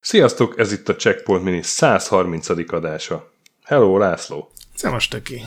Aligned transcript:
Sziasztok, 0.00 0.58
ez 0.58 0.72
itt 0.72 0.88
a 0.88 0.96
Checkpoint 0.96 1.44
Mini 1.44 1.62
130. 1.62 2.48
adása. 2.72 3.32
Hello, 3.64 3.98
László! 3.98 4.50
Szevas, 4.74 5.08
töki! 5.08 5.42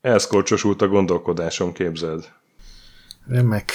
Elszkorcsosult 0.00 0.82
a 0.82 0.88
gondolkodásom, 0.88 1.72
képzeld. 1.72 2.28
Remek. 3.26 3.72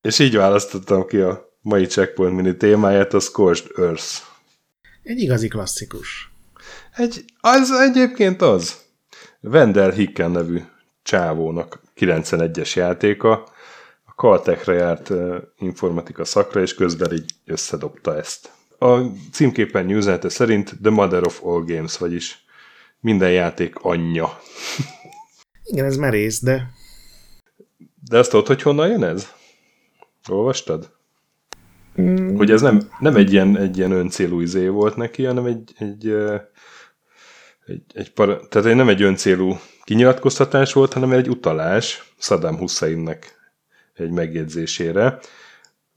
És 0.00 0.18
így 0.18 0.36
választottam 0.36 1.06
ki 1.06 1.16
a 1.16 1.58
mai 1.60 1.86
Checkpoint 1.86 2.34
Mini 2.34 2.56
témáját, 2.56 3.14
a 3.14 3.20
Scorched 3.20 3.70
Earth. 3.76 4.36
Egy 5.08 5.20
igazi 5.20 5.48
klasszikus. 5.48 6.30
Egy, 6.96 7.24
az 7.40 7.70
egyébként 7.70 8.42
az. 8.42 8.76
Wendell 9.40 9.92
Hicken 9.92 10.30
nevű 10.30 10.62
csávónak 11.02 11.80
91-es 11.96 12.74
játéka, 12.74 13.32
a 14.04 14.12
Caltechre 14.16 14.72
járt 14.72 15.08
uh, 15.08 15.36
informatika 15.58 16.24
szakra, 16.24 16.60
és 16.60 16.74
közben 16.74 17.12
így 17.12 17.30
összedobta 17.44 18.16
ezt. 18.16 18.50
A 18.78 18.98
címképen 19.32 19.90
üzenete 19.90 20.28
szerint 20.28 20.76
The 20.82 20.90
Mother 20.90 21.26
of 21.26 21.44
All 21.44 21.64
Games, 21.64 21.98
vagyis 21.98 22.44
minden 23.00 23.32
játék 23.32 23.76
anyja. 23.78 24.40
Igen, 25.64 25.84
ez 25.84 25.96
merész, 25.96 26.42
de... 26.42 26.70
De 28.08 28.18
azt 28.18 28.30
tudod, 28.30 28.46
hogy 28.46 28.62
honnan 28.62 28.88
jön 28.88 29.04
ez? 29.04 29.32
Olvastad? 30.28 30.97
Mm. 32.00 32.36
Hogy 32.36 32.50
ez 32.50 32.60
nem, 32.60 32.90
nem 32.98 33.16
egy 33.16 33.32
ilyen, 33.32 33.56
egy 33.56 33.78
ilyen 33.78 33.92
öncélú 33.92 34.40
izé 34.40 34.68
volt 34.68 34.96
neki, 34.96 35.24
hanem 35.24 35.44
egy, 35.44 35.72
egy, 35.78 36.08
egy, 37.66 37.82
egy 37.94 38.12
para, 38.12 38.48
tehát 38.48 38.76
nem 38.76 38.88
egy 38.88 39.02
öncélú 39.02 39.58
kinyilatkoztatás 39.84 40.72
volt, 40.72 40.92
hanem 40.92 41.12
egy 41.12 41.28
utalás 41.28 42.12
Saddam 42.18 42.56
Husseinnek 42.56 43.36
egy 43.94 44.10
megjegyzésére. 44.10 45.18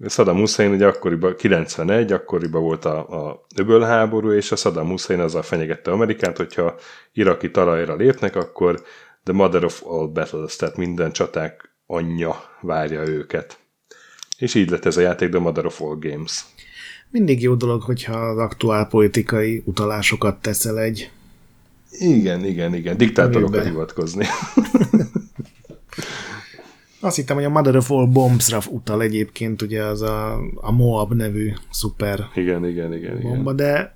Saddam 0.08 0.38
Hussein 0.38 0.72
ugye 0.72 0.88
akkoriban, 0.88 1.36
91, 1.36 2.12
akkoriban 2.12 2.62
volt 2.62 2.86
a, 2.86 3.28
a 3.28 3.46
öbölháború, 3.56 4.32
és 4.32 4.52
a 4.52 4.56
Saddam 4.56 4.88
Hussein 4.88 5.20
azzal 5.20 5.42
fenyegette 5.42 5.92
Amerikát, 5.92 6.38
hogyha 6.38 6.76
iraki 7.14 7.52
talajra 7.52 7.96
lépnek, 7.96 8.36
akkor 8.36 8.82
the 9.24 9.34
mother 9.34 9.64
of 9.64 9.84
all 9.86 10.08
battles, 10.08 10.56
tehát 10.56 10.78
minden 10.78 11.12
csaták 11.12 11.76
anyja 11.86 12.36
várja 12.62 13.08
őket. 13.08 13.61
És 14.42 14.56
így 14.56 14.70
lett 14.70 14.86
ez 14.86 14.98
a 14.98 15.02
játék 15.02 15.30
The 15.30 15.40
Mother 15.40 15.66
of 15.66 15.82
All 15.82 15.98
Games. 16.00 16.46
Mindig 17.10 17.42
jó 17.42 17.56
dolog, 17.56 17.82
hogyha 17.82 18.14
az 18.14 18.38
aktuál 18.38 18.88
politikai 18.88 19.62
utalásokat 19.66 20.42
teszel 20.42 20.80
egy... 20.80 21.12
Igen, 21.92 22.46
igen, 22.46 22.76
igen. 22.76 22.98
Diktátorokat 22.98 23.64
hivatkozni. 23.64 24.26
Azt 27.00 27.16
hittem, 27.16 27.36
hogy 27.36 27.46
a 27.46 27.50
Mother 27.50 27.76
of 27.76 27.92
All 27.92 28.06
Bombs-ra 28.06 28.60
utal 28.70 29.02
egyébként, 29.02 29.62
ugye 29.62 29.84
az 29.84 30.02
a, 30.02 30.40
a 30.56 30.72
Moab 30.72 31.14
nevű 31.14 31.54
szuper 31.70 32.28
igen, 32.36 32.66
igen, 32.66 32.94
igen, 32.94 33.20
bomba, 33.22 33.54
igen. 33.54 33.56
de 33.56 33.96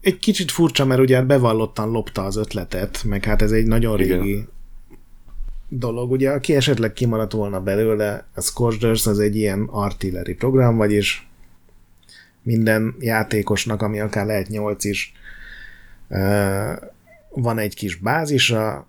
egy 0.00 0.18
kicsit 0.18 0.50
furcsa, 0.50 0.84
mert 0.84 1.00
ugye 1.00 1.22
bevallottan 1.22 1.90
lopta 1.90 2.24
az 2.24 2.36
ötletet, 2.36 3.04
meg 3.04 3.24
hát 3.24 3.42
ez 3.42 3.52
egy 3.52 3.66
nagyon 3.66 3.96
régi 3.96 4.28
igen. 4.28 4.48
Dolog. 5.68 6.10
Ugye, 6.10 6.30
aki 6.30 6.54
esetleg 6.54 6.92
kimaradt 6.92 7.32
volna 7.32 7.60
belőle, 7.60 8.26
a 8.34 8.40
Scorchers 8.40 9.06
az 9.06 9.18
egy 9.18 9.36
ilyen 9.36 9.68
artillery 9.70 10.34
program, 10.34 10.76
vagyis 10.76 11.28
minden 12.42 12.94
játékosnak, 12.98 13.82
ami 13.82 14.00
akár 14.00 14.26
lehet 14.26 14.48
8 14.48 14.84
is, 14.84 15.12
van 17.30 17.58
egy 17.58 17.74
kis 17.74 17.94
bázisa, 17.94 18.86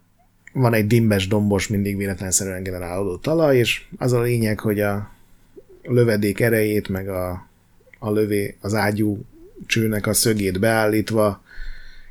van 0.54 0.74
egy 0.74 0.88
dimbes, 0.88 1.28
dombos, 1.28 1.68
mindig 1.68 1.98
véletlenszerűen 1.98 2.64
generálódó 2.64 3.18
talaj, 3.18 3.58
és 3.58 3.86
az 3.98 4.12
a 4.14 4.22
lényeg, 4.22 4.60
hogy 4.60 4.80
a 4.80 5.12
lövedék 5.84 6.40
erejét, 6.40 6.90
meg 6.90 7.10
a, 7.10 7.48
a 8.00 8.12
lövé, 8.12 8.56
az 8.62 8.74
ágyú 8.74 9.26
csőnek 9.66 10.08
a 10.08 10.14
szögét 10.14 10.60
beállítva 10.60 11.44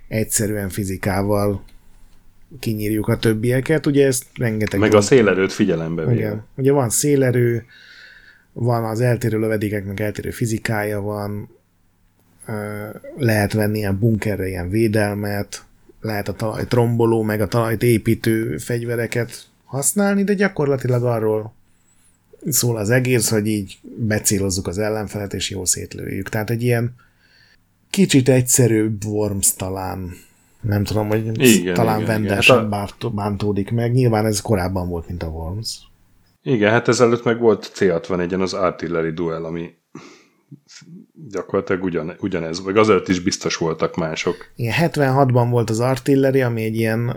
egyszerűen 0.09 0.69
fizikával 0.69 1.63
kinyírjuk 2.61 3.09
a 3.09 3.19
többieket, 3.19 3.87
ugye 3.87 4.07
ezt 4.07 4.25
rengeteg... 4.35 4.81
Meg 4.81 4.95
a 4.95 5.01
szélerőt 5.01 5.53
figyelembe 5.53 6.05
véve. 6.05 6.15
Igen. 6.15 6.45
Ugye 6.55 6.73
van 6.73 6.91
szélerő, 6.91 7.65
van 8.53 8.85
az 8.85 9.01
eltérő 9.01 9.39
lövedékeknek 9.39 10.01
eltérő 10.01 10.31
fizikája 10.31 11.01
van, 11.01 11.49
lehet 13.17 13.53
venni 13.53 13.79
ilyen 13.79 13.99
bunkerre 13.99 14.49
ilyen 14.49 14.71
védelmet, 14.71 15.65
lehet 16.01 16.29
a 16.29 16.33
talajt 16.33 16.73
romboló, 16.73 17.23
meg 17.23 17.41
a 17.41 17.49
talajt 17.49 17.83
építő 17.83 18.57
fegyvereket 18.57 19.47
használni, 19.65 20.25
de 20.25 20.35
gyakorlatilag 20.35 21.05
arról 21.05 21.55
szól 22.49 22.77
az 22.77 22.91
egész, 22.91 23.29
hogy 23.29 23.47
így 23.47 23.79
becélozzuk 23.97 24.67
az 24.67 24.79
ellenfelet, 24.79 25.35
és 25.35 25.51
jól 25.51 25.67
szétlőjük. 25.67 26.29
Tehát 26.29 26.51
egy 26.51 26.63
ilyen 26.63 26.95
kicsit 27.91 28.29
egyszerűbb 28.29 29.05
Worms 29.05 29.55
talán. 29.55 30.17
Nem 30.61 30.85
tudom, 30.85 31.09
hogy 31.09 31.43
igen, 31.43 31.75
talán 31.75 32.05
Vendel 32.05 32.41
sem 32.41 32.73
hát 32.73 32.95
a... 33.03 33.11
bántódik 33.11 33.71
meg. 33.71 33.93
Nyilván 33.93 34.27
ez 34.27 34.41
korábban 34.41 34.89
volt, 34.89 35.09
mint 35.09 35.23
a 35.23 35.27
Worms. 35.27 35.79
Igen, 36.43 36.71
hát 36.71 36.89
ezelőtt 36.89 37.25
meg 37.25 37.41
volt 37.41 37.73
C61-en 37.75 38.41
az 38.41 38.53
Artillery 38.55 39.11
Duel, 39.11 39.45
ami 39.45 39.71
gyakorlatilag 41.31 41.85
ugyan, 41.85 42.17
ugyanez, 42.21 42.63
vagy 42.63 42.77
azért 42.77 43.09
is 43.09 43.21
biztos 43.21 43.57
voltak 43.57 43.97
mások. 43.97 44.53
Igen, 44.57 44.75
76-ban 44.79 45.47
volt 45.51 45.71
az 45.71 45.81
Artillery, 45.81 46.41
ami 46.41 46.63
egy 46.63 46.77
ilyen 46.77 47.09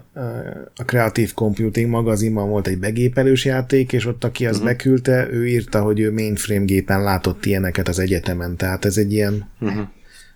a 0.75 0.83
Creative 0.85 1.31
Computing 1.35 1.89
magazinban 1.89 2.49
volt 2.49 2.67
egy 2.67 2.79
begépelős 2.79 3.45
játék, 3.45 3.93
és 3.93 4.05
ott 4.05 4.23
aki 4.23 4.45
azt 4.45 4.59
uh-huh. 4.59 4.71
beküldte, 4.71 5.27
ő 5.31 5.47
írta, 5.47 5.81
hogy 5.81 5.99
ő 5.99 6.13
mainframe 6.13 6.65
gépen 6.65 7.03
látott 7.03 7.45
ilyeneket 7.45 7.87
az 7.87 7.99
egyetemen, 7.99 8.57
tehát 8.57 8.85
ez 8.85 8.97
egy 8.97 9.13
ilyen 9.13 9.49
uh-huh. 9.59 9.87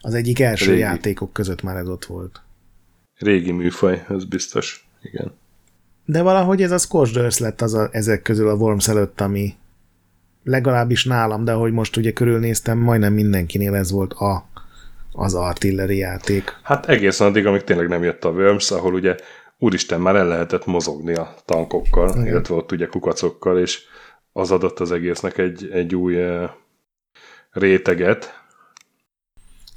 az 0.01 0.13
egyik 0.13 0.39
első 0.39 0.69
Régi. 0.69 0.79
játékok 0.79 1.33
között 1.33 1.63
már 1.63 1.75
ez 1.75 1.87
ott 1.87 2.05
volt. 2.05 2.44
Régi 3.17 3.51
műfaj, 3.51 4.05
ez 4.09 4.25
biztos, 4.25 4.87
igen. 5.01 5.33
De 6.05 6.21
valahogy 6.21 6.61
ez 6.61 6.71
a 6.71 6.77
Scorched 6.77 7.39
lett 7.39 7.61
az 7.61 7.73
a, 7.73 7.89
ezek 7.91 8.21
közül 8.21 8.49
a 8.49 8.53
Worms 8.53 8.87
előtt, 8.87 9.21
ami 9.21 9.53
legalábbis 10.43 11.05
nálam, 11.05 11.43
de 11.43 11.51
ahogy 11.51 11.71
most 11.71 11.97
ugye 11.97 12.11
körülnéztem, 12.11 12.77
majdnem 12.77 13.13
mindenkinél 13.13 13.75
ez 13.75 13.91
volt 13.91 14.13
a, 14.13 14.45
az 15.11 15.33
artilleri 15.33 15.97
játék. 15.97 16.59
Hát 16.63 16.89
egészen 16.89 17.27
addig, 17.27 17.45
amíg 17.45 17.63
tényleg 17.63 17.87
nem 17.87 18.03
jött 18.03 18.23
a 18.23 18.29
Worms, 18.29 18.71
ahol 18.71 18.93
ugye 18.93 19.15
úristen 19.57 20.01
már 20.01 20.15
el 20.15 20.27
lehetett 20.27 20.65
mozogni 20.65 21.13
a 21.13 21.35
tankokkal, 21.45 22.09
Igen. 22.09 22.25
illetve 22.25 22.55
ott 22.55 22.71
ugye 22.71 22.85
kukacokkal, 22.85 23.59
és 23.59 23.81
az 24.31 24.51
adott 24.51 24.79
az 24.79 24.91
egésznek 24.91 25.37
egy, 25.37 25.69
egy 25.71 25.95
új 25.95 26.15
uh, 26.15 26.49
réteget. 27.51 28.44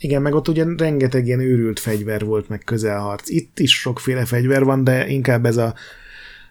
Igen, 0.01 0.23
meg 0.23 0.35
ott 0.35 0.49
ugye 0.49 0.65
rengeteg 0.77 1.27
ilyen 1.27 1.41
őrült 1.41 1.79
fegyver 1.79 2.25
volt, 2.25 2.49
meg 2.49 2.59
közelharc. 2.59 3.29
Itt 3.29 3.59
is 3.59 3.79
sokféle 3.79 4.25
fegyver 4.25 4.65
van, 4.65 4.85
de 4.85 5.09
inkább 5.09 5.47
ez 5.47 5.57
a 5.57 5.75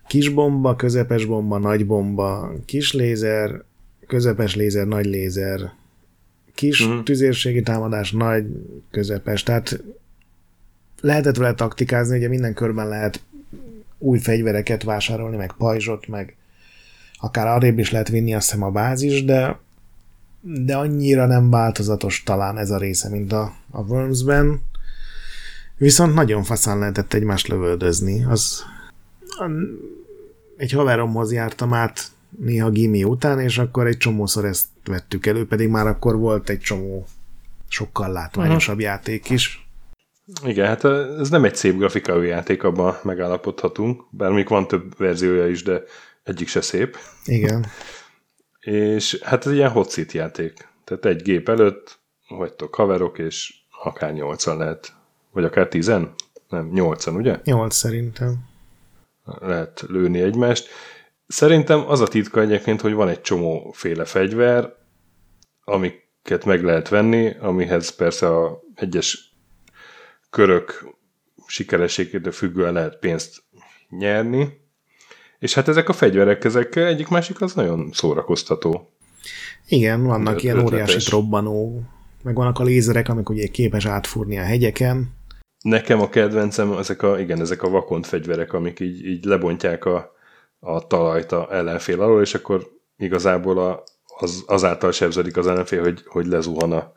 kis 0.08 0.30
bomba, 0.30 0.76
közepes 0.76 1.26
bomba, 1.26 1.58
nagy 1.58 1.86
bomba, 1.86 2.54
kis 2.66 2.94
lézer, 2.94 3.64
közepes 4.08 4.56
lézer, 4.56 4.88
nagy 4.88 5.06
lézer, 5.06 5.74
kis 6.54 6.82
uh-huh. 6.82 7.04
tüzérségi 7.04 7.62
támadás, 7.62 8.12
nagy, 8.12 8.46
közepes, 8.92 9.44
tehát 9.44 9.84
lehetett 11.02 11.36
vele 11.36 11.54
taktikázni, 11.54 12.18
ugye 12.18 12.28
minden 12.28 12.54
körben 12.54 12.88
lehet 12.88 13.22
új 13.98 14.20
fegyvereket 14.20 14.84
vásárolni, 14.84 15.36
meg 15.36 15.54
pajzsot, 15.58 16.08
meg 16.08 16.36
akár 17.20 17.48
arrébb 17.48 17.80
is 17.80 17.92
lehet 17.92 18.10
vinni 18.10 18.34
azt 18.34 18.46
hiszem 18.46 18.64
a 18.64 18.72
bázis, 18.72 19.24
de 19.26 19.60
de 20.48 20.76
annyira 20.76 21.26
nem 21.26 21.50
változatos 21.50 22.24
talán 22.24 22.58
ez 22.58 22.72
a 22.72 22.78
része, 22.78 23.10
mint 23.10 23.32
a, 23.32 23.54
a 23.72 23.82
Worms-ben. 23.82 24.62
Viszont 25.78 26.14
nagyon 26.14 26.44
faszán 26.44 26.80
lehetett 26.80 27.14
egymást 27.14 27.48
lövöldözni. 27.48 28.24
Az, 28.24 28.64
egy 30.58 30.72
haveromhoz 30.72 31.32
jártam 31.32 31.74
át 31.74 32.12
néha 32.30 32.70
gimi 32.70 33.04
után, 33.04 33.40
és 33.40 33.58
akkor 33.58 33.88
egy 33.88 33.98
csomószor 33.98 34.46
ezt 34.46 34.66
vettük 34.86 35.26
elő, 35.26 35.48
pedig 35.48 35.70
már 35.70 35.88
akkor 35.88 36.18
volt 36.18 36.50
egy 36.50 36.60
csomó 36.60 37.06
sokkal 37.68 38.12
látványosabb 38.12 38.76
uh-huh. 38.76 38.92
játék 38.92 39.30
is. 39.30 39.68
Igen, 40.46 40.68
hát 40.68 40.84
ez 41.20 41.30
nem 41.30 41.44
egy 41.44 41.56
szép 41.56 41.78
grafikai 41.78 42.28
játék, 42.28 42.64
abban 42.64 42.98
megállapodhatunk, 43.04 44.04
bár 44.10 44.32
még 44.32 44.48
van 44.48 44.68
több 44.68 44.98
verziója 44.98 45.48
is, 45.48 45.64
de 45.64 45.82
egyik 46.24 46.48
se 46.48 46.62
szép. 46.62 46.98
Igen. 47.26 47.66
És 48.68 49.20
hát 49.24 49.46
ez 49.46 49.52
ilyen 49.52 49.70
hot 49.70 49.90
seat 49.90 50.12
játék. 50.12 50.68
Tehát 50.84 51.06
egy 51.06 51.22
gép 51.22 51.50
előtt 51.50 52.00
vagytok 52.28 52.76
haverok, 52.76 53.18
és 53.18 53.54
akár 53.84 54.14
nyolcan 54.14 54.58
lehet, 54.58 54.94
vagy 55.32 55.44
akár 55.44 55.68
tizen? 55.68 56.14
Nem, 56.50 56.70
nyolcan, 56.74 57.16
ugye? 57.16 57.40
Nyolc 57.44 57.76
szerintem. 57.76 58.36
Lehet 59.40 59.86
lőni 59.88 60.22
egymást, 60.22 60.70
Szerintem 61.28 61.90
az 61.90 62.02
a 62.02 62.08
titka 62.08 62.42
egyébként, 62.42 62.82
hogy 62.82 62.94
van 62.94 63.08
egy 63.08 63.22
csomó 63.22 63.72
féle 63.72 64.06
fegyver, 64.06 64.74
amiket 65.64 66.46
meg 66.46 66.64
lehet 66.64 66.90
venni, 66.90 67.36
amihez 67.40 67.90
persze 67.90 68.28
a 68.28 68.62
egyes 68.76 69.36
körök 70.30 70.96
sikerességétől 71.48 72.32
függően 72.32 72.74
lehet 72.74 73.00
pénzt 73.00 73.44
nyerni, 73.90 74.67
és 75.40 75.54
hát 75.54 75.68
ezek 75.68 75.90
a 75.90 75.94
fegyverek, 75.94 76.44
ezek 76.44 76.76
egyik 76.76 77.08
másik 77.08 77.42
az 77.42 77.54
nagyon 77.54 77.90
szórakoztató. 77.94 78.90
Igen, 79.68 80.04
vannak 80.04 80.36
Öt, 80.36 80.44
ilyen 80.44 80.60
óriási 80.60 81.10
robbanó, 81.10 81.82
meg 82.24 82.36
vannak 82.36 82.60
a 82.60 82.64
lézerek, 82.64 83.10
amik 83.10 83.30
ugye 83.30 83.48
képes 83.48 83.86
átfúrni 83.86 84.38
a 84.38 84.44
hegyeken. 84.44 85.16
Nekem 85.62 86.02
a 86.02 86.10
kedvencem 86.10 86.72
ezek 86.72 87.02
a, 87.02 87.20
igen, 87.20 87.42
ezek 87.42 87.64
a 87.64 87.70
vakont 87.70 88.08
fegyverek, 88.08 88.54
amik 88.54 88.80
így, 88.80 89.06
így 89.06 89.24
lebontják 89.24 89.86
a, 89.86 90.12
a 90.60 90.88
talajt 90.88 91.32
a 91.32 91.48
ellenfél 91.52 92.02
alól, 92.02 92.22
és 92.22 92.34
akkor 92.34 92.68
igazából 92.98 93.60
a, 93.60 93.84
az, 94.18 94.44
azáltal 94.48 94.92
sebződik 94.92 95.38
az 95.38 95.48
ellenfél, 95.48 95.82
hogy, 95.82 96.02
hogy 96.06 96.26
lezuhan 96.26 96.72
a, 96.72 96.96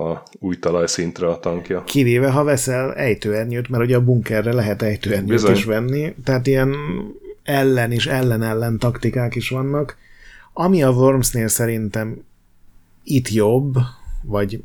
a 0.00 0.22
új 0.38 0.58
talajszintre 0.58 1.28
a 1.28 1.38
tankja. 1.38 1.84
Kivéve, 1.84 2.30
ha 2.30 2.44
veszel 2.44 2.94
ejtőernyőt, 2.94 3.68
mert 3.68 3.84
ugye 3.84 3.96
a 3.96 4.04
bunkerre 4.04 4.52
lehet 4.52 4.82
ejtőernyőt 4.82 5.28
Bizony. 5.28 5.52
is 5.52 5.64
venni, 5.64 6.14
tehát 6.24 6.46
ilyen 6.46 6.74
ellen 7.42 7.92
és 7.92 8.06
ellen-ellen 8.06 8.78
taktikák 8.78 9.34
is 9.34 9.48
vannak. 9.48 9.96
Ami 10.52 10.82
a 10.82 10.90
Wormsnél 10.90 11.48
szerintem 11.48 12.24
itt 13.04 13.28
jobb, 13.28 13.74
vagy 14.22 14.62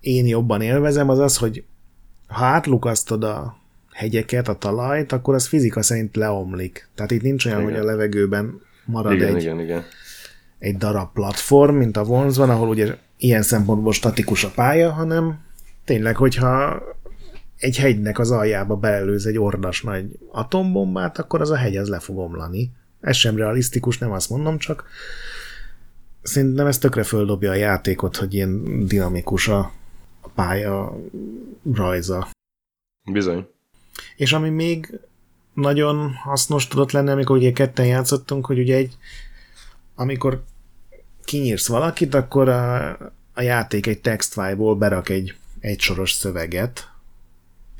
én 0.00 0.26
jobban 0.26 0.60
élvezem, 0.60 1.08
az 1.08 1.18
az, 1.18 1.36
hogy 1.36 1.64
ha 2.26 2.44
átlukasztod 2.44 3.24
a 3.24 3.56
hegyeket, 3.92 4.48
a 4.48 4.58
talajt, 4.58 5.12
akkor 5.12 5.34
az 5.34 5.46
fizika 5.46 5.82
szerint 5.82 6.16
leomlik. 6.16 6.88
Tehát 6.94 7.10
itt 7.10 7.22
nincs 7.22 7.46
olyan, 7.46 7.60
igen. 7.60 7.72
hogy 7.72 7.80
a 7.80 7.84
levegőben 7.84 8.60
marad 8.84 9.12
igen, 9.12 9.34
egy, 9.34 9.42
igen, 9.42 9.60
igen. 9.60 9.84
egy 10.58 10.76
darab 10.76 11.12
platform, 11.12 11.74
mint 11.74 11.96
a 11.96 12.02
Worms 12.02 12.36
van, 12.36 12.50
ahol 12.50 12.68
ugye 12.68 12.96
ilyen 13.16 13.42
szempontból 13.42 13.92
statikus 13.92 14.44
a 14.44 14.50
pálya, 14.54 14.90
hanem 14.90 15.38
tényleg, 15.84 16.16
hogyha 16.16 16.82
egy 17.60 17.76
hegynek 17.76 18.18
az 18.18 18.30
aljába 18.30 18.76
belelőz 18.76 19.26
egy 19.26 19.38
ordas 19.38 19.82
nagy 19.82 20.18
atombombát, 20.30 21.18
akkor 21.18 21.40
az 21.40 21.50
a 21.50 21.56
hegy 21.56 21.76
az 21.76 21.88
le 21.88 21.98
fog 21.98 22.18
omlani. 22.18 22.70
Ez 23.00 23.16
sem 23.16 23.36
realisztikus, 23.36 23.98
nem 23.98 24.12
azt 24.12 24.30
mondom, 24.30 24.58
csak 24.58 24.84
szerintem 26.22 26.66
ez 26.66 26.78
tökre 26.78 27.02
földobja 27.02 27.50
a 27.50 27.54
játékot, 27.54 28.16
hogy 28.16 28.34
ilyen 28.34 28.86
dinamikus 28.86 29.48
a, 29.48 29.72
pálya 30.34 30.96
rajza. 31.74 32.28
Bizony. 33.12 33.46
És 34.16 34.32
ami 34.32 34.48
még 34.48 35.00
nagyon 35.54 36.12
hasznos 36.12 36.68
tudott 36.68 36.90
lenni, 36.90 37.10
amikor 37.10 37.36
ugye 37.36 37.52
ketten 37.52 37.86
játszottunk, 37.86 38.46
hogy 38.46 38.58
ugye 38.58 38.76
egy, 38.76 38.96
amikor 39.94 40.42
kinyírsz 41.24 41.68
valakit, 41.68 42.14
akkor 42.14 42.48
a, 42.48 42.88
a 43.34 43.42
játék 43.42 43.86
egy 43.86 44.00
textfile-ból 44.00 44.76
berak 44.76 45.08
egy 45.08 45.34
egy 45.60 45.80
soros 45.80 46.12
szöveget, 46.12 46.89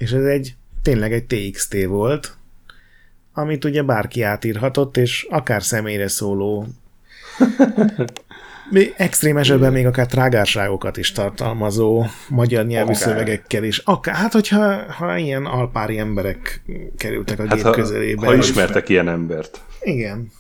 és 0.00 0.11
ez 0.12 0.25
egy 0.25 0.55
tényleg 0.82 1.12
egy 1.12 1.25
TXT 1.25 1.85
volt, 1.87 2.37
amit 3.32 3.64
ugye 3.64 3.82
bárki 3.82 4.23
átírhatott, 4.23 4.97
és 4.97 5.26
akár 5.31 5.62
személyre 5.62 6.08
szóló 6.08 6.67
extrém 8.97 9.37
esetben 9.37 9.73
még 9.73 9.87
akár 9.87 10.06
trágárságokat 10.06 10.97
is 10.97 11.12
tartalmazó 11.12 12.05
magyar 12.29 12.67
nyelvű 12.67 12.93
akár. 12.93 13.02
szövegekkel 13.02 13.64
is. 13.64 13.79
Akár, 13.79 14.14
hát 14.14 14.32
hogyha 14.32 14.93
ha 14.93 15.17
ilyen 15.17 15.47
alpári 15.47 15.99
emberek 15.99 16.62
kerültek 16.96 17.38
a 17.38 17.46
hát 17.46 17.55
gép 17.55 17.64
ha, 17.64 17.70
közelébe. 17.70 18.26
Ha 18.26 18.35
ismertek 18.35 18.88
ilyen 18.88 19.08
embert. 19.08 19.61
Igen. 19.81 20.32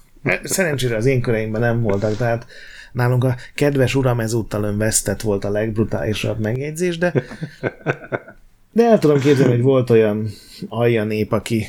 Szerencsére 0.42 0.96
az 0.96 1.06
én 1.06 1.20
köreimben 1.20 1.60
nem 1.60 1.82
voltak, 1.82 2.16
tehát 2.16 2.46
nálunk 2.92 3.24
a 3.24 3.36
kedves 3.54 3.94
uram 3.94 4.20
ezúttal 4.20 4.62
ön 4.62 4.78
vesztett 4.78 5.20
volt 5.20 5.44
a 5.44 5.50
legbrutálisabb 5.50 6.38
megjegyzés, 6.38 6.98
de 6.98 7.12
de 8.72 8.84
el 8.84 8.98
tudom 8.98 9.20
képzelni, 9.20 9.52
hogy 9.52 9.62
volt 9.62 9.90
olyan 9.90 10.30
alja 10.68 11.04
nép, 11.04 11.32
aki 11.32 11.66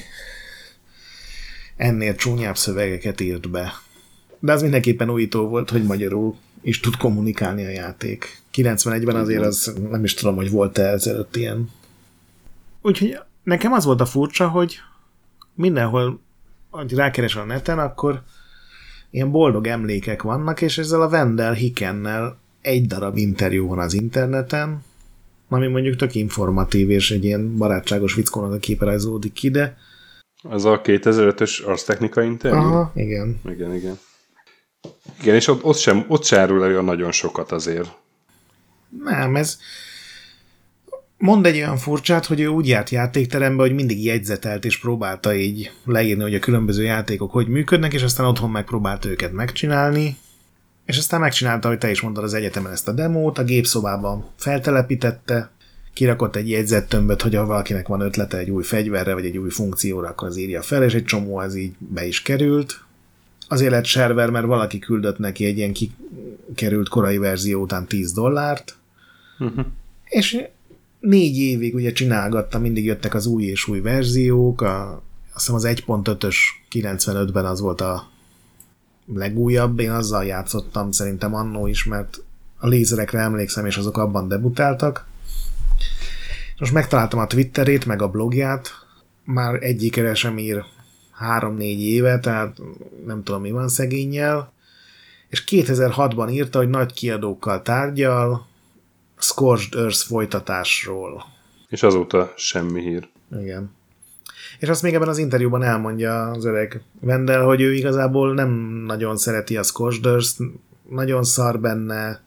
ennél 1.75 2.15
csúnyább 2.15 2.57
szövegeket 2.57 3.21
írt 3.21 3.50
be. 3.50 3.74
De 4.39 4.51
az 4.51 4.62
mindenképpen 4.62 5.09
újító 5.09 5.48
volt, 5.48 5.69
hogy 5.69 5.83
magyarul 5.83 6.36
is 6.62 6.80
tud 6.80 6.98
kommunikálni 6.98 7.65
a 7.65 7.69
játék. 7.69 8.42
91-ben 8.53 9.15
azért 9.15 9.45
az 9.45 9.74
nem 9.89 10.03
is 10.03 10.13
tudom, 10.13 10.36
hogy 10.36 10.50
volt-e 10.50 10.83
ezelőtt 10.83 11.36
ilyen. 11.36 11.69
Úgyhogy 12.81 13.19
nekem 13.44 13.74
az 13.74 13.86
volt 13.86 14.01
a 14.01 14.06
furcsa, 14.06 14.48
hogy 14.48 14.80
mindenhol, 15.53 16.19
hogy 16.69 16.94
rákeres 16.94 17.36
a 17.36 17.44
neten, 17.44 17.80
akkor 17.80 18.21
ilyen 19.09 19.31
boldog 19.31 19.68
emlékek 19.68 20.21
vannak, 20.21 20.62
és 20.62 20.77
ezzel 20.77 21.01
a 21.01 21.09
Vendel 21.09 21.53
Hikennel 21.53 22.38
egy 22.62 22.88
darab 22.88 23.18
interjú 23.18 23.68
van 23.68 23.80
az 23.80 23.94
interneten, 23.94 24.83
ami 25.51 25.68
mondjuk 25.68 25.95
tök 25.95 26.15
informatív, 26.15 26.89
és 26.89 27.12
egy 27.12 27.24
ilyen 27.24 27.57
barátságos 27.57 28.13
vickónak 28.13 28.53
a 28.53 28.57
képe 28.57 29.00
ki, 29.33 29.50
de... 29.50 29.77
Az 30.44 30.65
a 30.65 30.81
2005-ös 30.81 31.65
arctechnika 31.65 32.21
interjú? 32.21 32.57
Aha, 32.57 32.92
igen. 32.95 33.39
Igen, 33.50 33.75
igen. 33.75 34.00
Igen, 35.21 35.36
és 35.36 35.48
ott, 35.48 35.63
ott 35.63 35.77
sem, 35.77 36.06
ott 36.07 36.24
sem 36.24 36.39
árul 36.39 36.62
olyan 36.62 36.86
nagyon 36.86 37.12
sokat 37.12 37.51
azért. 37.51 37.92
Nem, 39.03 39.36
ez... 39.36 39.57
Mond 41.18 41.45
egy 41.45 41.56
olyan 41.56 41.77
furcsát, 41.77 42.25
hogy 42.25 42.39
ő 42.39 42.48
úgy 42.48 42.68
járt 42.68 42.89
játékterembe, 42.89 43.62
hogy 43.62 43.74
mindig 43.74 44.03
jegyzetelt 44.03 44.65
és 44.65 44.80
próbálta 44.80 45.33
így 45.33 45.71
leírni, 45.86 46.21
hogy 46.21 46.36
a 46.36 46.39
különböző 46.39 46.83
játékok 46.83 47.31
hogy 47.31 47.48
működnek, 47.48 47.94
és 47.94 48.03
aztán 48.03 48.27
otthon 48.27 48.51
megpróbálta 48.51 49.09
őket 49.09 49.31
megcsinálni, 49.31 50.18
és 50.92 50.98
aztán 50.98 51.20
megcsinálta, 51.20 51.68
hogy 51.68 51.78
te 51.78 51.90
is 51.90 52.02
mondtad 52.02 52.24
az 52.24 52.34
egyetemen 52.34 52.72
ezt 52.72 52.88
a 52.88 52.92
demót, 52.92 53.38
a 53.38 53.44
gépszobában 53.44 54.26
feltelepítette, 54.36 55.52
kirakott 55.94 56.36
egy 56.36 56.50
jegyzettömböt, 56.50 57.22
hogy 57.22 57.36
ha 57.36 57.46
valakinek 57.46 57.88
van 57.88 58.02
ötlete 58.02 58.38
egy 58.38 58.50
új 58.50 58.64
fegyverre, 58.64 59.14
vagy 59.14 59.26
egy 59.26 59.38
új 59.38 59.50
funkcióra, 59.50 60.08
akkor 60.08 60.28
az 60.28 60.38
írja 60.38 60.62
fel, 60.62 60.84
és 60.84 60.94
egy 60.94 61.04
csomó 61.04 61.38
az 61.38 61.56
így 61.56 61.74
be 61.78 62.06
is 62.06 62.22
került. 62.22 62.84
Azért 63.48 63.72
lett 63.72 63.86
server, 63.86 64.30
mert 64.30 64.46
valaki 64.46 64.80
küldött 64.80 65.18
neki 65.18 65.46
egy 65.46 65.58
ilyen 65.58 65.74
kikerült 65.74 66.90
korai 66.90 67.18
verzió 67.18 67.62
után 67.62 67.88
10 67.88 68.14
dollárt, 68.14 68.76
uh-huh. 69.40 69.66
és 70.06 70.44
négy 71.00 71.38
évig 71.38 71.76
ugye 71.76 71.92
csinálgatta, 71.92 72.60
mindig 72.60 72.86
jöttek 72.86 73.14
az 73.14 73.26
új 73.26 73.44
és 73.44 73.68
új 73.68 73.80
verziók, 73.80 74.62
a, 74.62 75.04
azt 75.34 75.46
hiszem 75.46 75.56
az 75.56 75.66
1.5-ös 75.66 76.36
95-ben 76.72 77.46
az 77.46 77.60
volt 77.60 77.82
a 77.82 78.10
legújabb, 79.13 79.80
én 79.80 79.92
azzal 79.92 80.25
játszottam 80.25 80.92
szerintem 80.92 81.36
annó 81.36 81.68
is, 81.68 81.84
mert 81.84 82.24
a 82.58 82.68
lézerekre 82.68 83.19
emlékszem, 83.19 83.66
és 83.66 83.78
azok 83.78 83.98
abban 83.98 84.28
debutáltak. 84.28 85.06
Most 86.60 86.74
megtaláltam 86.74 87.19
a 87.19 87.28
Twitterét, 87.28 87.86
meg 87.86 88.02
a 88.02 88.10
blogját, 88.10 88.69
már 89.24 89.63
egyikre 89.63 90.13
sem 90.13 90.38
ír 90.38 90.63
három-négy 91.12 91.82
éve, 91.82 92.20
tehát 92.20 92.58
nem 93.06 93.24
tudom, 93.24 93.41
mi 93.41 93.51
van 93.51 93.68
szegényel, 93.68 94.53
és 95.30 95.44
2006-ban 95.48 96.32
írta, 96.32 96.58
hogy 96.58 96.70
nagy 96.70 96.94
kiadókkal 96.94 97.62
tárgyal 97.62 98.48
Scorched 99.18 99.82
Earth 99.82 100.06
folytatásról. 100.06 101.25
És 101.70 101.84
azóta 101.84 102.34
semmi 102.36 102.82
hír. 102.82 103.08
Igen. 103.39 103.72
És 104.60 104.70
azt 104.70 104.81
még 104.81 104.93
ebben 104.93 105.08
az 105.08 105.17
interjúban 105.17 105.63
elmondja 105.63 106.29
az 106.29 106.46
öreg 106.46 106.81
Vendel, 107.00 107.43
hogy 107.43 107.62
ő 107.62 107.74
igazából 107.74 108.34
nem 108.34 108.50
nagyon 108.86 109.17
szereti 109.17 109.58
a 109.58 109.63
Scorched 109.63 110.36
nagyon 110.89 111.24
szar 111.24 111.60
benne, 111.60 112.24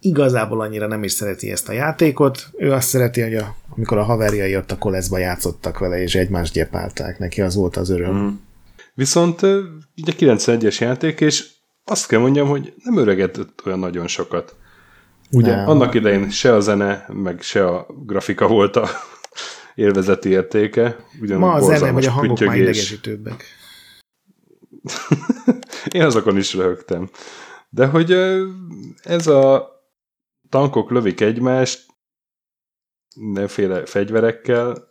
igazából 0.00 0.60
annyira 0.60 0.86
nem 0.86 1.02
is 1.02 1.12
szereti 1.12 1.50
ezt 1.50 1.68
a 1.68 1.72
játékot. 1.72 2.50
Ő 2.56 2.72
azt 2.72 2.88
szereti, 2.88 3.20
hogy 3.20 3.34
a, 3.34 3.56
amikor 3.76 3.98
a 3.98 4.02
haverjai 4.02 4.56
ott 4.56 4.70
a 4.70 4.78
koleszba 4.78 5.18
játszottak 5.18 5.78
vele, 5.78 6.02
és 6.02 6.14
egymást 6.14 6.52
gyepálták. 6.52 7.18
Neki 7.18 7.40
az 7.40 7.54
volt 7.54 7.76
az 7.76 7.90
öröm. 7.90 8.14
Mm. 8.14 8.28
Viszont 8.94 9.42
ugye 9.96 10.12
91-es 10.18 10.80
játék, 10.80 11.20
és 11.20 11.46
azt 11.84 12.06
kell 12.06 12.20
mondjam, 12.20 12.48
hogy 12.48 12.74
nem 12.84 12.96
öregedett 12.96 13.62
olyan 13.66 13.78
nagyon 13.78 14.06
sokat. 14.06 14.54
Ugye? 15.30 15.54
Nem. 15.54 15.68
Annak 15.68 15.94
idején 15.94 16.30
se 16.30 16.54
a 16.54 16.60
zene, 16.60 17.06
meg 17.12 17.40
se 17.40 17.66
a 17.66 17.86
grafika 18.06 18.46
volt 18.46 18.76
a 18.76 18.88
élvezeti 19.74 20.28
értéke. 20.28 20.96
Ugyan 21.20 21.38
Ma 21.38 21.52
a 21.52 21.60
zene 21.60 21.90
vagy 21.90 22.04
a 22.04 22.10
hangok 22.10 22.40
már 22.40 22.56
idegesítőbbek. 22.56 23.44
Én 25.90 26.02
azokon 26.02 26.36
is 26.36 26.54
röhögtem. 26.54 27.10
De 27.68 27.86
hogy 27.86 28.16
ez 29.02 29.26
a 29.26 29.70
tankok 30.48 30.90
lövik 30.90 31.20
egymást, 31.20 31.86
mindenféle 33.16 33.86
fegyverekkel, 33.86 34.86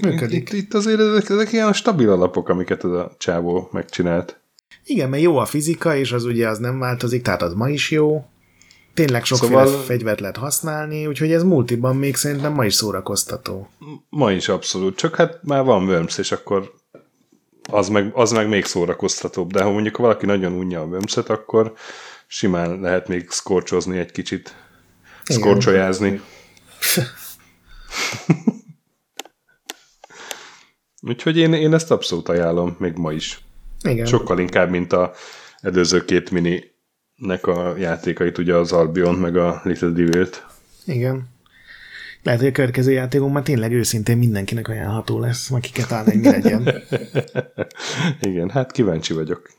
Működik. 0.00 0.52
Itt, 0.52 0.58
itt 0.58 0.74
azért 0.74 1.00
ezek, 1.00 1.28
ezek 1.28 1.52
ilyen 1.52 1.72
stabil 1.72 2.10
alapok, 2.10 2.48
amiket 2.48 2.84
ez 2.84 2.90
a 2.90 3.14
csávó 3.18 3.68
megcsinált. 3.72 4.40
Igen, 4.84 5.08
mert 5.08 5.22
jó 5.22 5.36
a 5.36 5.44
fizika, 5.44 5.96
és 5.96 6.12
az 6.12 6.24
ugye 6.24 6.48
az 6.48 6.58
nem 6.58 6.78
változik, 6.78 7.22
tehát 7.22 7.42
az 7.42 7.54
ma 7.54 7.68
is 7.68 7.90
jó. 7.90 8.24
Tényleg 8.94 9.24
sokféle 9.24 9.64
szóval... 9.66 9.80
fegyvert 9.80 10.20
lehet 10.20 10.36
használni, 10.36 11.06
úgyhogy 11.06 11.32
ez 11.32 11.42
multiban 11.42 11.96
még 11.96 12.16
szerintem 12.16 12.52
ma 12.52 12.64
is 12.64 12.74
szórakoztató. 12.74 13.68
Ma 14.08 14.32
is 14.32 14.48
abszolút, 14.48 14.96
csak 14.96 15.16
hát 15.16 15.38
már 15.42 15.64
van 15.64 15.88
Worms, 15.88 16.18
és 16.18 16.32
akkor 16.32 16.72
az 17.70 17.88
meg, 17.88 18.10
az 18.14 18.32
meg 18.32 18.48
még 18.48 18.64
szórakoztatóbb, 18.64 19.52
de 19.52 19.62
ha 19.62 19.70
mondjuk 19.70 19.96
valaki 19.96 20.26
nagyon 20.26 20.52
unja 20.52 20.80
a 20.80 20.84
worms 20.84 21.16
akkor 21.16 21.72
simán 22.26 22.80
lehet 22.80 23.08
még 23.08 23.30
szkorcsozni 23.30 23.98
egy 23.98 24.12
kicsit, 24.12 24.54
szkorcsolyázni. 25.24 26.20
Úgyhogy 31.00 31.36
én, 31.36 31.52
én 31.52 31.74
ezt 31.74 31.90
abszolút 31.90 32.28
ajánlom, 32.28 32.76
még 32.78 32.96
ma 32.96 33.12
is. 33.12 33.40
Igen. 33.82 34.06
Sokkal 34.06 34.38
inkább, 34.38 34.70
mint 34.70 34.92
a 34.92 35.12
előző 35.60 36.04
két 36.04 36.30
mini-nek 37.22 37.46
a 37.46 37.76
játékait, 37.76 38.38
ugye 38.38 38.54
az 38.54 38.72
Albion 38.72 39.14
meg 39.14 39.36
a 39.36 39.60
Little 39.64 39.88
Devil-t. 39.88 40.46
Igen. 40.84 41.30
Lehet, 42.22 42.40
hogy 42.40 42.48
a 42.48 42.52
következő 42.52 42.92
játékon 42.92 43.30
már 43.30 43.42
tényleg 43.42 43.72
őszintén 43.72 44.18
mindenkinek 44.18 44.68
ajánlható 44.68 45.18
lesz, 45.18 45.50
találni, 45.88 46.10
hogy 46.10 46.20
mi 46.20 46.28
legyen. 46.28 46.82
Igen, 48.30 48.50
hát 48.50 48.72
kíváncsi 48.72 49.12
vagyok. 49.12 49.50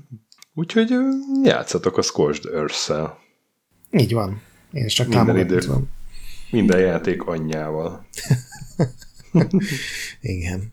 Úgyhogy 0.54 0.90
játszatok 1.42 1.96
a 1.96 2.02
Scorched 2.02 2.54
Earth-szel. 2.54 3.18
Így 3.90 4.12
van. 4.12 4.40
Én 4.72 4.84
is 4.84 4.92
csak 4.92 5.08
Minden 5.08 5.38
idő. 5.38 5.58
tudom. 5.58 5.88
Minden 6.50 6.80
játék 6.80 7.22
anyjával. 7.22 8.06
Igen. 10.20 10.72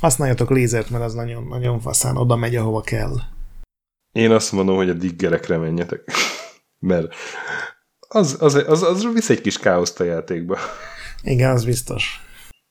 Használjatok 0.00 0.50
lézert, 0.50 0.90
mert 0.90 1.04
az 1.04 1.14
nagyon, 1.14 1.46
nagyon 1.46 1.80
faszán 1.80 2.16
oda 2.16 2.36
megy, 2.36 2.56
ahova 2.56 2.80
kell. 2.80 3.14
Én 4.12 4.30
azt 4.30 4.52
mondom, 4.52 4.76
hogy 4.76 4.88
a 4.88 4.94
diggerekre 4.94 5.56
menjetek. 5.56 6.10
Mert 6.78 7.14
az, 8.08 8.36
az, 8.40 8.54
az, 8.54 8.82
az 8.82 9.12
visz 9.12 9.30
egy 9.30 9.40
kis 9.40 9.58
káoszt 9.58 10.00
a 10.00 10.04
játékba. 10.04 10.58
Igen, 11.22 11.50
az 11.50 11.64
biztos. 11.64 12.20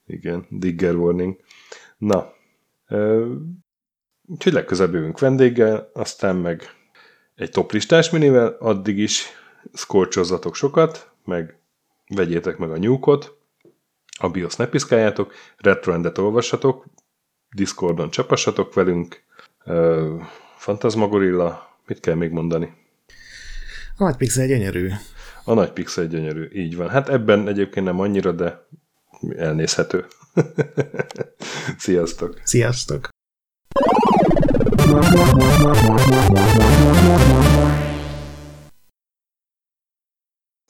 Igen, 0.06 0.46
digger 0.50 0.96
warning. 0.96 1.40
Na, 1.98 2.34
ö, 2.88 3.34
úgyhogy 4.26 4.54
legközelebb 4.54 4.94
jövünk 4.94 5.20
vendéggel, 5.20 5.92
aztán 5.94 6.36
meg 6.36 6.62
egy 7.36 7.50
toplistás 7.50 8.10
minivel, 8.10 8.58
addig 8.60 8.98
is 8.98 9.26
szkorcsozzatok 9.74 10.56
sokat, 10.56 11.12
meg 11.26 11.60
vegyétek 12.08 12.58
meg 12.58 12.72
a 12.72 12.78
nyúkot, 12.78 13.38
a 14.20 14.30
BIOS 14.30 14.56
ne 14.56 14.68
piszkáljátok, 14.68 15.34
retroendet 15.58 16.18
olvassatok, 16.18 16.86
Discordon 17.56 18.10
csapassatok 18.10 18.74
velünk, 18.74 19.24
ö, 19.66 20.16
Fantasmagorilla, 20.58 21.78
mit 21.86 22.00
kell 22.00 22.16
még 22.16 22.32
mondani? 22.32 22.74
A 23.98 24.04
nagy 24.04 24.16
pixel 24.16 24.48
gyönyörű. 24.48 24.90
A 25.44 25.54
nagy 25.54 25.72
pixel 25.72 26.08
gyönyörű, 26.08 26.48
így 26.54 26.76
van. 26.76 26.90
Hát 26.90 27.10
ebben 27.10 27.48
egyébként 27.48 27.86
nem 27.86 28.00
annyira, 28.00 28.32
de 28.32 28.68
elnézhető. 29.38 30.06
Sziasztok! 31.78 32.40
Sziasztok! 32.44 33.10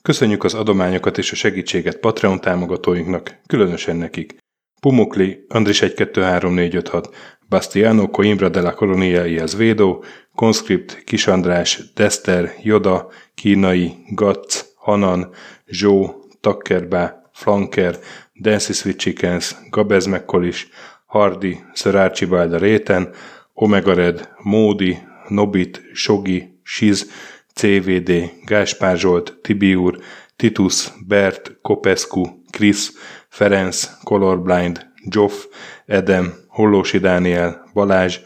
Köszönjük 0.02 0.44
az 0.44 0.54
adományokat 0.54 1.18
és 1.18 1.32
a 1.32 1.34
segítséget 1.34 1.98
Patreon 1.98 2.40
támogatóinknak, 2.40 3.40
különösen 3.46 3.96
nekik. 3.96 4.36
Pumukli, 4.80 5.44
Andris 5.48 5.78
123456, 5.78 7.14
Bastiano 7.48 8.10
Coimbra 8.12 8.50
la 8.50 8.74
Colonia 8.74 9.26
y 9.26 9.38
Védó, 9.56 10.02
Conscript, 10.36 11.04
Kis 11.04 11.28
András, 11.28 11.92
Dester, 11.96 12.54
Joda, 12.62 13.08
Kínai, 13.34 14.04
Gatz, 14.10 14.76
Hanan, 14.86 15.30
Zsó, 15.66 16.28
Takkerbá, 16.42 17.24
Flanker, 17.32 17.98
Dancy 18.34 18.74
Sweet 18.74 18.98
Chickens, 18.98 19.56
Gabez 19.72 20.06
Mekkolis, 20.06 20.66
Hardy, 21.06 21.58
Sir 21.74 21.96
Archibald 21.96 22.52
Réten, 22.60 23.12
Omega 23.54 23.94
Red, 23.94 24.28
Módi, 24.44 24.98
Nobit, 25.30 25.80
Sogi, 25.94 26.60
Siz, 26.64 27.06
CVD, 27.54 28.30
Gáspár 28.44 28.96
Zsolt, 28.96 29.38
Tibiur, 29.42 29.98
Titus, 30.36 30.92
Bert, 31.06 31.58
Kopescu, 31.62 32.44
Krisz, 32.50 32.92
Ferenc, 33.28 33.88
Colorblind, 34.04 34.86
Joff, 35.10 35.46
Edem, 35.86 36.34
Hollósi 36.58 36.98
Dániel, 36.98 37.70
Balázs, 37.72 38.20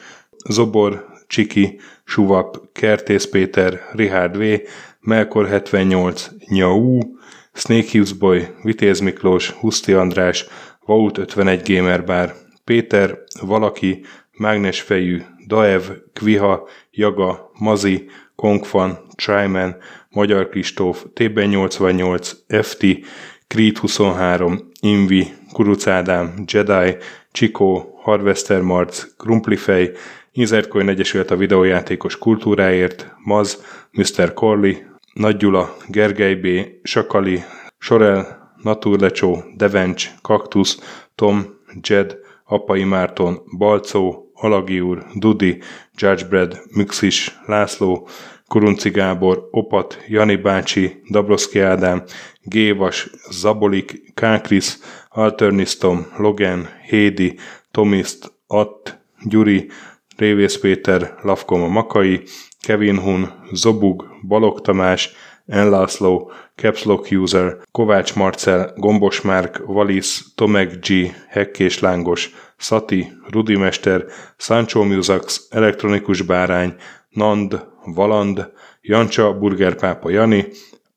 Zobor, 0.48 1.06
Csiki, 1.26 1.80
Suvap, 2.04 2.72
Kertész 2.72 3.24
Péter, 3.24 3.80
Richard 3.90 4.36
V, 4.36 4.42
Melkor 5.00 5.46
78, 5.48 6.28
Nyau, 6.48 6.98
Snake 7.52 7.88
Hughes 7.92 8.12
Boy, 8.12 8.48
Vitéz 8.62 9.00
Miklós, 9.00 9.50
Huszti 9.50 9.92
András, 9.92 10.46
Vault 10.86 11.18
51 11.18 11.74
Gamer 11.74 12.04
Bar, 12.04 12.34
Péter, 12.64 13.18
Valaki, 13.40 14.04
Mágnesfejű, 14.36 15.22
Daev, 15.46 15.82
Kviha, 16.12 16.68
Jaga, 16.90 17.50
Mazi, 17.58 18.10
Kongfan, 18.36 18.98
Tryman, 19.14 19.76
Magyar 20.10 20.48
Kristóf, 20.48 21.04
TB88, 21.14 22.32
FT, 22.62 22.84
Creed 23.46 23.78
23, 23.78 24.70
Invi, 24.80 25.26
Kuruc 25.52 25.86
Ádám, 25.86 26.44
Jedi, 26.52 26.96
Csikó, 27.32 27.91
Harvester 28.02 28.60
Marc, 28.60 29.16
Krumplifej, 29.16 29.92
Inzertcoin 30.32 30.88
Egyesület 30.88 31.30
a 31.30 31.36
videójátékos 31.36 32.18
kultúráért, 32.18 33.14
Maz, 33.24 33.64
Mr. 33.90 34.32
Corley, 34.34 34.74
Nagy 35.12 35.36
Gyula, 35.36 35.76
Gergely 35.88 36.34
B., 36.34 36.46
Sakali, 36.82 37.42
Sorel, 37.78 38.52
Naturlecsó, 38.62 39.42
Devencs, 39.56 40.10
Kaktusz, 40.22 40.78
Tom, 41.14 41.44
Jed, 41.80 42.16
Apai 42.44 42.84
Márton, 42.84 43.42
Balcó, 43.58 44.30
Alagi 44.34 44.80
úr, 44.80 45.04
Dudi, 45.14 45.58
Judgebred, 45.94 46.60
Müxis, 46.74 47.38
László, 47.46 48.08
Kurunci 48.52 48.90
Gábor, 48.90 49.48
Opat, 49.50 49.98
Jani 50.08 50.36
bácsi, 50.36 51.02
Dabroszki 51.10 51.60
Ádám, 51.60 52.02
Gévas, 52.42 53.10
Zabolik, 53.30 54.14
Kákris, 54.14 54.78
Alternisztom, 55.08 56.06
Logan, 56.16 56.68
Hédi, 56.88 57.38
Tomiszt, 57.70 58.32
Att, 58.46 59.00
Gyuri, 59.24 59.70
Révész 60.16 60.58
Péter, 60.58 61.14
Lavkoma 61.22 61.68
Makai, 61.68 62.22
Kevin 62.60 62.98
Hun, 62.98 63.32
Zobug, 63.52 64.04
Balog 64.26 64.60
Tamás, 64.60 65.10
Enlászló, 65.46 66.30
Capslock 66.54 67.10
User, 67.10 67.58
Kovács 67.70 68.14
Marcel, 68.14 68.72
Gombos 68.76 69.20
Márk, 69.20 69.62
Valisz, 69.66 70.32
Tomek 70.34 70.78
G, 70.86 71.14
Hekkés 71.28 71.80
Lángos, 71.80 72.30
Szati, 72.56 73.12
Rudimester, 73.30 74.04
Sancho 74.36 74.84
Musax, 74.84 75.46
Elektronikus 75.50 76.22
Bárány, 76.22 76.74
Nand, 77.08 77.70
Valand, 77.84 78.52
Jancsa, 78.80 79.38
Burgerpápa 79.38 80.10
Jani, 80.10 80.46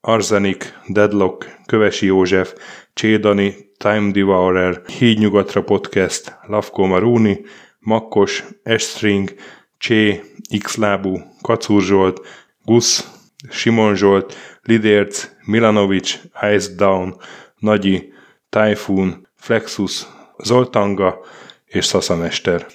Arzenik, 0.00 0.78
Deadlock, 0.88 1.46
Kövesi 1.66 2.06
József, 2.06 2.54
Csédani, 2.94 3.54
Time 3.78 4.10
Devourer, 4.10 4.82
Hídnyugatra 4.98 5.62
Podcast, 5.62 6.36
Lavko 6.46 6.86
Maruni, 6.86 7.40
Makkos, 7.78 8.44
Estring, 8.62 9.34
Csé, 9.78 10.22
Xlábú, 10.62 11.20
Kacúr 11.42 11.82
Zsolt, 11.82 12.20
Gusz, 12.64 13.10
Simon 13.50 13.94
Zsolt, 13.94 14.36
Lidérc, 14.62 15.28
Milanovic, 15.44 16.20
Ice 16.54 16.74
Down, 16.76 17.16
Nagyi, 17.58 18.12
Typhoon, 18.48 19.28
Flexus, 19.36 20.06
Zoltanga 20.38 21.20
és 21.64 21.84
Szaszamester. 21.84 22.66